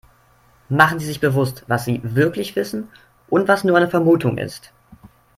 [0.69, 2.89] Machen Sie sich bewusst, was sie wirklich wissen
[3.29, 4.73] und was nur eine Vermutung ist.